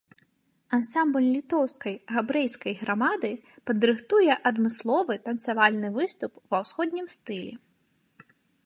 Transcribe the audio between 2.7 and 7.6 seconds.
грамады падрыхтуе адмысловы танцавальны выступ ва ўсходнім стылі.